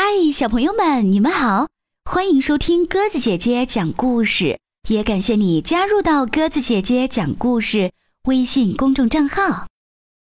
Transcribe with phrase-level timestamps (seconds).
[0.00, 1.66] 嗨，小朋友们，你们好！
[2.08, 7.90] 欢迎收听鸽子姐姐讲故事，也感谢你加入到鸽子姐姐讲故事
[8.28, 9.66] 微信公众账号。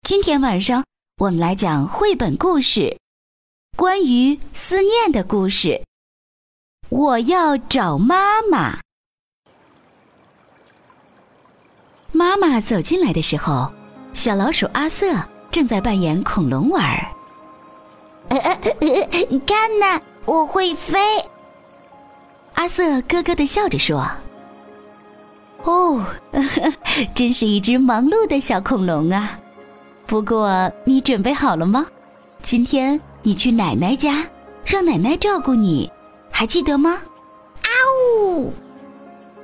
[0.03, 0.85] 今天晚上
[1.17, 2.97] 我们来讲绘本故事，
[3.75, 5.83] 关于思念的故事。
[6.87, 8.79] 我要找妈妈。
[12.13, 13.73] 妈妈走进来的时候，
[14.13, 15.21] 小老鼠阿瑟
[15.51, 17.14] 正在扮演恐龙玩儿。
[18.29, 20.99] 呃呃呃，看呐，我会飞！
[22.55, 24.05] 阿瑟咯咯的笑着说
[25.63, 26.03] ：“哦，
[27.13, 29.37] 真是一只忙碌的小恐龙啊！
[30.05, 31.85] 不过你准备好了吗？
[32.41, 34.25] 今天你去奶奶家，
[34.65, 35.91] 让奶奶照顾你，
[36.31, 36.97] 还记得吗？”
[37.61, 37.69] 啊
[38.23, 38.53] 呜！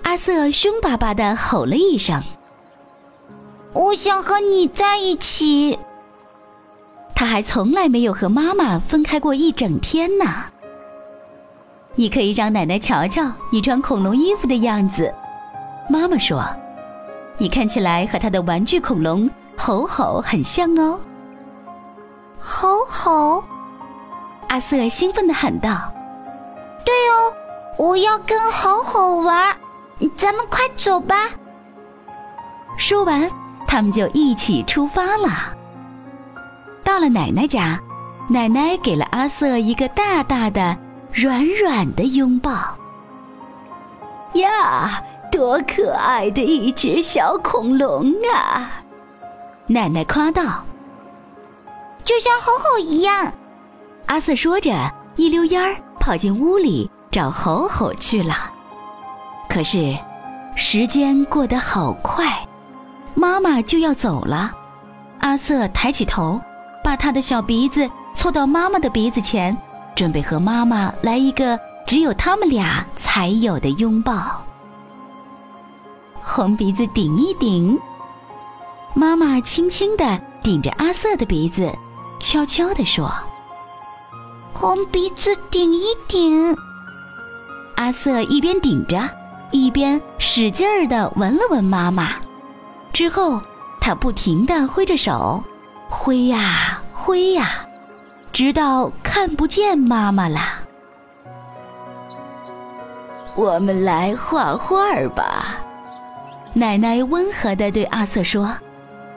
[0.04, 2.22] 阿瑟凶巴巴的吼了一声
[3.74, 5.78] ：“我想和你在一起。”
[7.22, 10.26] 他还从来没有和妈妈分开过一整天呢。
[11.94, 15.14] 你可以让奶奶瞧瞧你穿恐龙衣服的样子。
[15.88, 16.44] 妈妈说
[17.38, 21.00] ：“你看起来和他的玩具恐龙吼吼很像哦。”
[22.42, 23.44] 吼吼！
[24.48, 25.94] 阿瑟兴奋地喊道
[26.84, 27.32] ：“对哦，
[27.78, 29.56] 我要跟吼吼玩，
[30.18, 31.30] 咱们快走吧。”
[32.78, 33.30] 说完，
[33.68, 35.56] 他们就一起出发了。
[36.84, 37.80] 到了奶奶家，
[38.28, 40.78] 奶奶给了阿瑟一个大大的、
[41.14, 42.52] 软软的拥抱。
[44.34, 48.82] 呀，多可爱的一只小恐龙啊！
[49.68, 50.64] 奶奶夸道
[52.04, 53.32] ：“就像吼吼一样。”
[54.08, 54.72] 阿瑟说着，
[55.16, 58.36] 一溜烟儿跑进屋里找吼吼去了。
[59.50, 59.98] 可是，
[60.56, 62.46] 时间过得好快，
[63.14, 64.54] 妈妈就要走了。
[65.20, 66.42] 阿瑟抬起头。
[66.84, 69.56] 把他的小鼻子凑到妈妈的鼻子前，
[69.96, 74.42] 准备和妈妈来一个只有他们俩才有的拥抱。
[76.24, 77.78] 红鼻子顶一顶，
[78.94, 81.72] 妈妈轻轻地顶着阿瑟的鼻子，
[82.20, 83.12] 悄悄地说
[84.54, 86.56] ：“红鼻子顶一顶。”
[87.76, 89.10] 阿瑟一边顶着，
[89.52, 92.16] 一边使劲儿地闻了闻妈妈，
[92.94, 93.42] 之后
[93.80, 95.44] 他不停地挥着手。
[95.94, 97.66] 挥呀挥呀，
[98.32, 100.40] 直到看不见妈妈了。
[103.36, 105.58] 我们来画画吧，
[106.54, 108.50] 奶奶温和的对阿瑟说。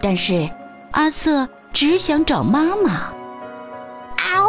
[0.00, 0.50] 但是
[0.90, 2.92] 阿瑟只想找妈妈。
[4.16, 4.44] 啊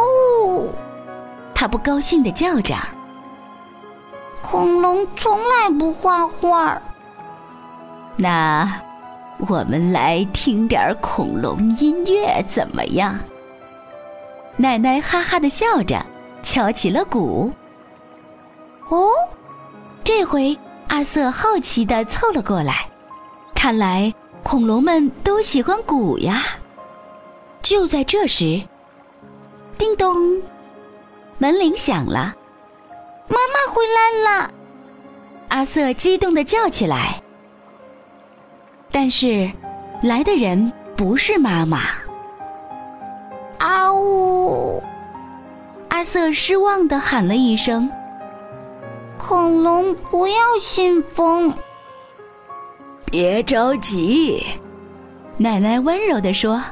[0.49, 0.73] 呜！
[1.53, 2.75] 他不高兴的叫着。
[4.41, 6.81] 恐龙从来不画画。
[8.17, 8.84] 那。
[9.37, 13.17] 我们来听点恐龙音乐怎么样？
[14.57, 16.03] 奶奶哈哈的笑着，
[16.41, 17.51] 敲起了鼓。
[18.87, 19.09] 哦，
[20.03, 20.57] 这回
[20.87, 22.87] 阿瑟好奇的凑了过来。
[23.53, 24.13] 看来
[24.43, 26.43] 恐龙们都喜欢鼓呀。
[27.61, 28.61] 就在这时，
[29.77, 30.41] 叮咚，
[31.37, 32.33] 门铃响了。
[33.27, 34.51] 妈妈回来了！
[35.49, 37.21] 阿瑟激动的叫起来。
[38.97, 39.51] 但是，
[40.01, 41.81] 来的人不是妈妈。
[43.57, 44.81] 啊呜！
[45.89, 47.91] 阿瑟失望的喊了一声
[49.19, 51.53] ：“恐龙不要信风。”
[53.11, 54.41] 别着急，
[55.35, 56.63] 奶奶温柔的说：“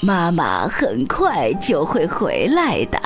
[0.00, 3.00] 妈妈很快就会回来的。”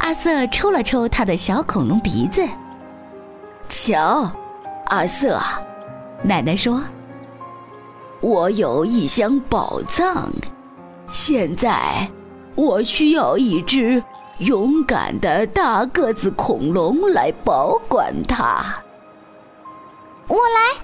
[0.00, 2.42] 阿瑟抽了抽他的小恐龙鼻子，
[3.68, 4.26] 瞧，
[4.86, 5.38] 阿瑟。
[6.24, 6.80] 奶奶说
[8.20, 10.30] ：“我有一箱宝藏，
[11.10, 12.08] 现在
[12.54, 14.02] 我需要一只
[14.38, 18.64] 勇敢的大个子恐龙来保管它。”
[20.28, 20.80] 我来！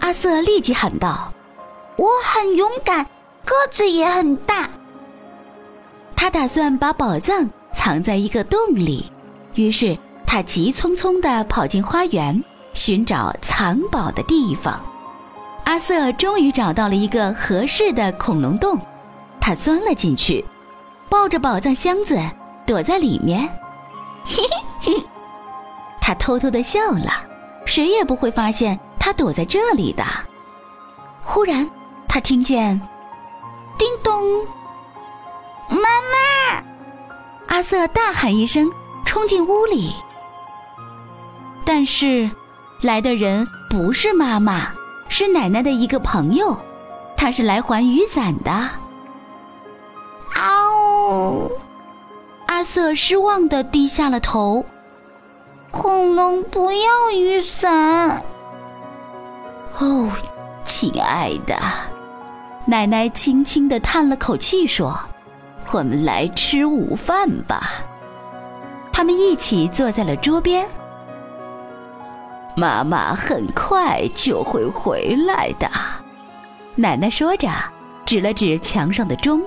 [0.00, 1.30] 阿瑟立即喊道
[1.96, 3.04] ：“我很勇敢，
[3.44, 4.70] 个子也很大。”
[6.16, 9.12] 他打算把宝藏藏在一个洞里，
[9.54, 9.96] 于是
[10.26, 12.42] 他急匆匆地跑进花园。
[12.72, 14.80] 寻找藏宝的地方，
[15.64, 18.78] 阿瑟终于找到了一个合适的恐龙洞，
[19.40, 20.44] 他钻了进去，
[21.08, 22.18] 抱着宝藏箱子
[22.66, 23.48] 躲在里面，
[24.24, 24.42] 嘿
[24.80, 25.04] 嘿嘿，
[26.00, 27.12] 他偷偷的笑了，
[27.64, 30.04] 谁也不会发现他躲在这里的。
[31.22, 31.68] 忽然，
[32.08, 32.80] 他听见，
[33.76, 34.22] 叮咚，
[35.68, 36.64] 妈妈！
[37.48, 38.70] 阿瑟大喊一声，
[39.04, 39.92] 冲进屋里，
[41.64, 42.30] 但是。
[42.80, 44.68] 来的人不是妈妈，
[45.08, 46.56] 是奶奶的一个朋友，
[47.16, 48.50] 他是来还雨伞的。
[50.34, 51.50] 嗷！
[52.46, 54.66] 阿阿瑟失望的低下了头。
[55.70, 58.20] 恐龙不要雨伞。
[59.78, 60.10] 哦，
[60.64, 61.56] 亲爱的，
[62.64, 64.98] 奶奶轻轻的叹了口气说
[65.70, 67.70] ：“我们来吃午饭吧。”
[68.92, 70.68] 他们一起坐在了桌边。
[72.58, 75.70] 妈妈很快就会回来的，
[76.74, 77.48] 奶奶说着，
[78.04, 79.40] 指了指墙上的钟。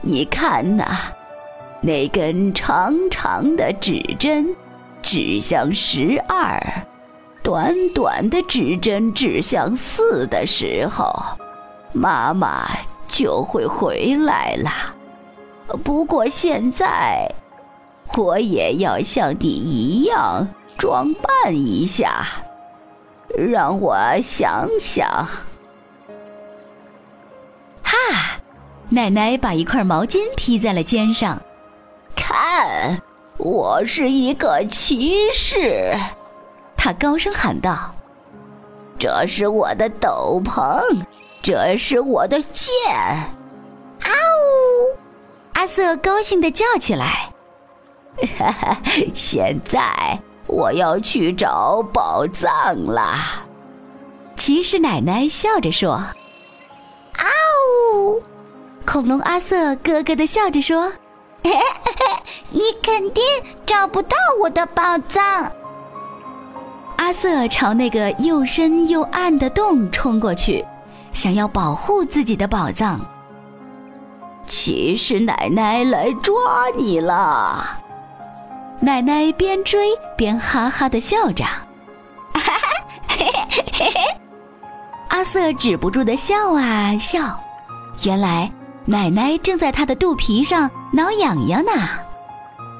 [0.00, 0.84] 你看呐，
[1.80, 4.44] 那根长长的指针
[5.02, 6.60] 指向十二，
[7.44, 11.14] 短短的指针指向四的时候，
[11.92, 12.68] 妈妈
[13.06, 14.70] 就会回来了。
[15.84, 17.30] 不过现在，
[18.16, 20.44] 我也要像你一样
[20.78, 22.24] 装扮一下，
[23.36, 25.06] 让我想想。
[27.82, 28.40] 哈！
[28.88, 31.38] 奶奶把一块毛巾披在了肩上，
[32.16, 32.98] 看，
[33.36, 35.94] 我是一个骑士！
[36.76, 37.94] 她高声喊道
[38.98, 40.80] ：“这是我的斗篷，
[41.42, 44.96] 这是我的剑！”啊呜！
[45.54, 47.30] 阿瑟高兴地叫起来
[48.38, 48.78] ：“哈 哈，
[49.12, 50.18] 现在
[50.48, 53.44] 我要去找宝藏啦！”
[54.34, 55.92] 骑士奶奶笑着说
[57.14, 57.26] ：“啊
[58.02, 58.22] 呜！”
[58.86, 60.90] 恐龙阿瑟咯咯的笑着说
[61.44, 61.60] ：“嘿嘿
[62.50, 63.22] 你肯定
[63.66, 65.52] 找不到我的宝藏。”
[66.96, 70.64] 阿瑟朝那个又深又暗的洞冲过去，
[71.12, 73.00] 想要保护自己的宝藏。
[74.46, 76.34] 骑士奶奶来抓
[76.74, 77.78] 你了！
[78.80, 81.44] 奶奶边追边哈哈的笑着。
[85.08, 87.36] 阿瑟止不住的笑啊笑，
[88.04, 88.50] 原来。
[88.84, 91.72] 奶奶正在他的肚皮上挠痒痒呢。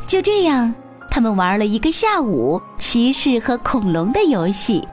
[0.06, 0.74] 就这样，
[1.10, 4.88] 他们玩了一个下午骑士和恐龙的游戏，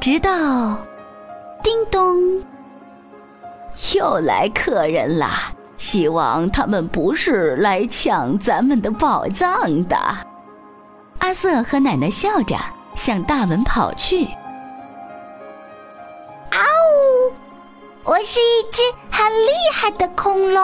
[0.00, 0.78] 直到，
[1.60, 2.40] 叮咚，
[3.96, 5.28] 又来客人了。
[5.76, 9.98] 希望他们不是来抢咱们的宝藏的。
[11.24, 12.54] 阿瑟和奶奶笑着
[12.94, 14.26] 向大门跑去。
[16.50, 17.32] 啊呜
[18.04, 20.62] 我是一只很厉害的恐龙，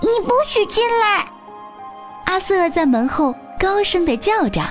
[0.00, 1.26] 你不许进来！
[2.24, 4.62] 阿瑟在门后高声的叫着，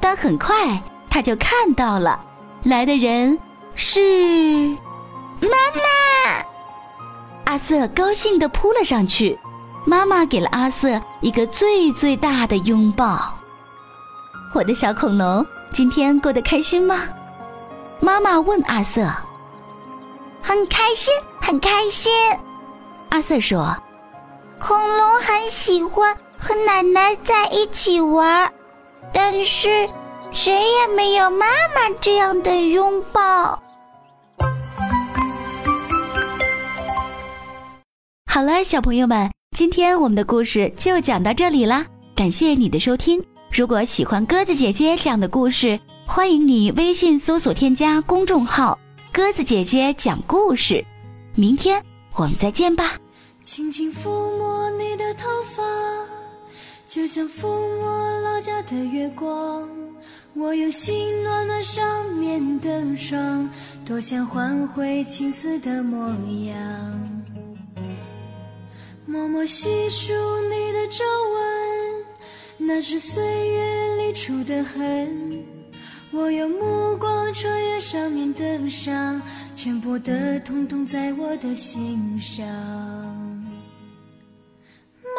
[0.00, 2.18] 但很快他就看到了，
[2.62, 3.38] 来的人
[3.74, 4.00] 是
[5.40, 6.42] 妈妈。
[7.44, 9.38] 阿瑟高兴的扑了上去，
[9.84, 13.34] 妈妈给了阿瑟一个最最大的拥抱。
[14.52, 17.04] 我的小恐龙，今天过得开心吗？
[18.00, 19.08] 妈妈问阿瑟。
[20.42, 21.12] 很开心。
[21.42, 22.12] 很开心，
[23.08, 23.76] 阿瑟说
[24.60, 28.52] ：“恐龙很喜欢和奶奶在一起玩，
[29.12, 29.88] 但是
[30.30, 33.58] 谁也没有妈妈这样的拥抱。”
[38.30, 43.29] 好了，小朋友们，今天我们的故事就讲到这里啦，感谢你的收听。
[43.52, 48.78] 如果喜欢鸽子姐姐讲的故事，欢迎你微信搜索添加公众号
[49.12, 50.84] “鸽子姐姐讲故事”。
[51.34, 51.82] 明天
[52.14, 52.96] 我们再见吧。
[53.42, 54.08] 轻轻抚
[54.38, 55.62] 摸你的头发，
[56.86, 57.48] 就像抚
[57.80, 59.68] 摸老家的月光。
[60.34, 63.50] 我用心暖暖上面的霜，
[63.84, 66.08] 多想换回青丝的模
[66.46, 66.56] 样。
[69.06, 70.12] 默默细数
[70.48, 71.04] 你的皱
[71.34, 71.59] 纹，
[72.60, 75.44] 那是岁月里出的痕。
[76.12, 79.20] 我用目光穿越上面的伤。
[79.56, 82.46] 全部的痛痛在我的心上，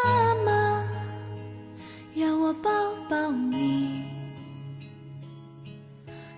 [0.04, 0.84] 妈妈，
[2.16, 2.72] 让我抱
[3.08, 4.04] 抱你。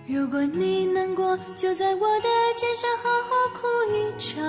[0.06, 4.44] 如果你难过，就在我的肩上好好哭一场。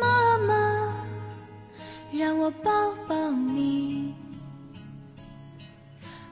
[0.00, 0.54] 妈妈，
[2.12, 2.70] 让我抱
[3.06, 4.12] 抱你。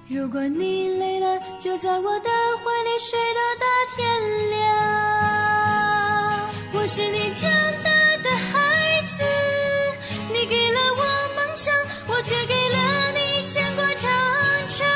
[0.09, 4.59] 如果你累了，就在我的怀里睡到大天亮。
[6.73, 7.51] 我是你长
[7.85, 7.91] 大
[8.23, 9.23] 的孩子，
[10.33, 11.03] 你给了我
[11.37, 11.73] 梦想，
[12.09, 14.11] 我却给了你牵挂长
[14.67, 14.87] 长。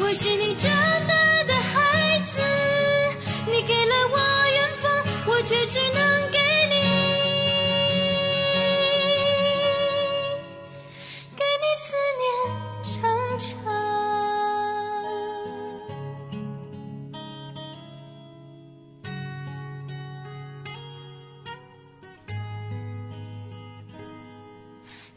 [0.00, 0.70] 我是你长
[1.06, 1.14] 大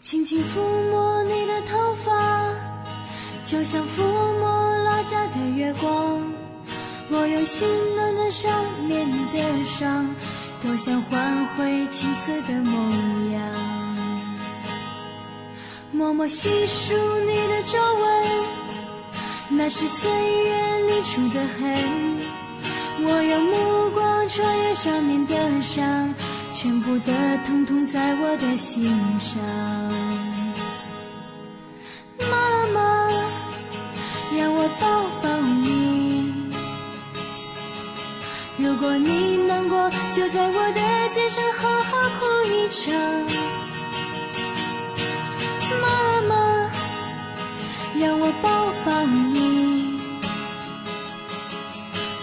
[0.03, 0.59] 轻轻抚
[0.91, 2.11] 摸你的头发，
[3.45, 4.03] 就像抚
[4.37, 6.21] 摸老家的月光。
[7.09, 8.51] 我用心暖暖上
[8.85, 10.05] 面的伤，
[10.61, 12.77] 多想换回青涩的模
[13.33, 13.41] 样。
[15.93, 18.27] 默默细数你的皱纹，
[19.51, 21.77] 那是岁月泥出的痕。
[23.05, 26.13] 我用目光穿越上面的伤。
[26.63, 27.11] 全部的，
[27.45, 28.85] 疼痛在我的心
[29.19, 29.37] 上。
[32.31, 33.09] 妈妈，
[34.39, 36.53] 让我抱抱你。
[38.57, 42.95] 如果你难过，就在我的肩上好好哭一场。
[45.81, 46.71] 妈妈，
[47.99, 49.99] 让我抱抱你。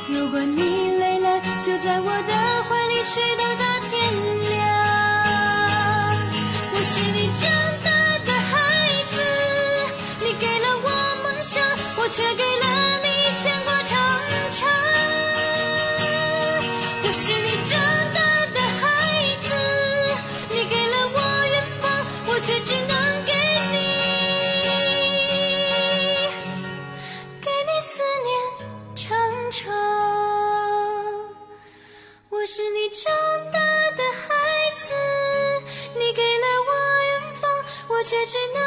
[0.09, 3.50] 如果你累了，就在我的怀里睡到
[12.13, 13.07] 却给了你
[13.41, 13.97] 牵挂长
[14.51, 14.69] 长。
[17.03, 17.79] 我是你长
[18.13, 18.21] 大
[18.53, 18.85] 的孩
[19.43, 19.49] 子，
[20.51, 21.89] 你给了我远方，
[22.27, 22.93] 我却只能
[23.25, 23.33] 给
[23.71, 23.75] 你，
[27.41, 28.29] 给你思念
[28.97, 29.07] 长
[29.53, 29.61] 长。
[32.29, 33.13] 我是你长
[33.53, 33.59] 大
[33.97, 34.35] 的孩
[34.85, 34.93] 子，
[35.97, 36.71] 你给了我
[37.05, 37.49] 远方，
[37.89, 38.60] 我却只能